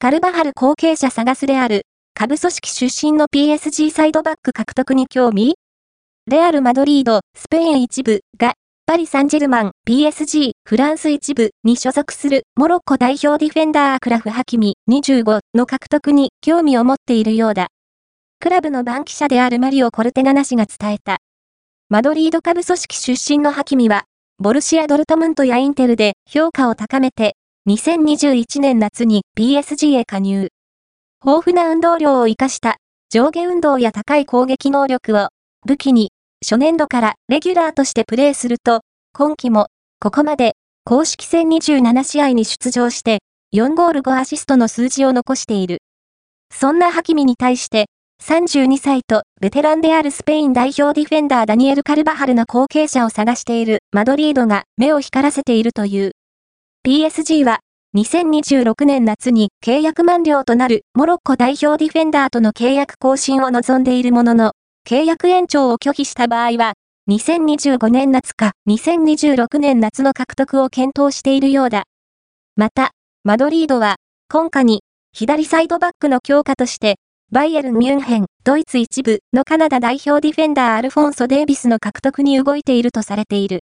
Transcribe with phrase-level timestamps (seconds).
[0.00, 1.82] カルバハル後継者探すレアル、
[2.14, 5.56] 下部組織出身の PSG サイドバック獲得に興味？
[6.30, 8.54] レアル・マドリード、スペイン一部が、
[8.86, 17.66] パリ・サンジェルマン、PSG、フランス一部に所属するモロッコ代表ディフェンダーアクラフ・ハキミ25の獲得に興味を持っているようだ。
[18.38, 21.16] クラブの番記者であるマリオ・コルテガナ氏が伝えた。
[21.88, 24.04] マドリード下部組織出身のハキミは、
[24.38, 27.34] ボルシア・ドルトムントやインテルで評価を高めて、
[27.68, 30.48] 2021年夏に PSG へ加入。
[31.24, 32.76] 豊富な運動量を活かした
[33.10, 35.28] 上下運動や高い攻撃能力を
[35.66, 36.10] 武器に
[36.42, 38.80] 初年度からレギュラーとしてプレーすると、
[39.12, 39.66] 今季も
[40.00, 40.52] ここまで
[40.84, 43.18] 公式戦27試合に出場して
[43.54, 45.78] 4ゴール5アシストの数字を残している。
[46.54, 47.86] そんなハキミに対して
[48.22, 56.12] 32歳とベテランであるスペイン代表ディフェンダーダニエル・カルバハルの後継者を探しているマドリードが目を光らせているという。
[56.88, 57.58] PSG は
[57.94, 64.52] 2026年夏に契約満了となるモロッコ代表ディフェンダーとの契約更新を望んでいるものの、
[64.88, 66.72] 契約延長を拒否した場合は、
[67.10, 71.82] 2025年夏か2026年夏の獲得を検討しているようだ。
[72.56, 73.96] また、マドリードは、
[74.30, 74.80] 今夏に、
[75.12, 76.96] 左サイドバックの強化として、
[77.30, 83.60] バイエルン・ミュンヘン、ドイツ一部のカナダ代表ディフェンダーアルフォンソ・デイビスの獲得に動いているとされている。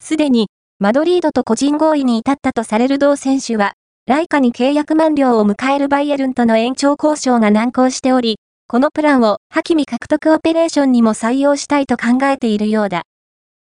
[0.00, 0.46] すでに、
[0.78, 3.72] マドリードと個人合意に至ったとされる同選手は、
[4.06, 8.36] ライカに契約満了を迎えるバイエルンとの延長交渉が難航しており、
[8.68, 13.04] このプランを、ハキミ獲得オペレーションにも採用したいと考えているようだ。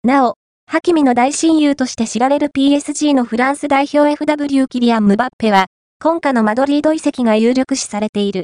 [0.03, 5.67] なお、ハキミの大親友として知られる PSG のフランス代表 FW キリアン・ムバッペは、
[6.03, 8.43] 今夏のマドリード移籍が有力視されている。